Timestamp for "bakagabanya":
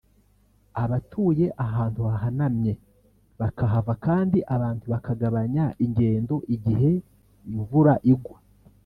4.93-5.65